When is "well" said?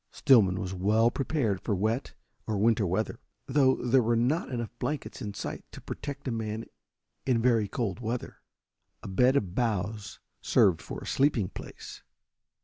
0.73-1.11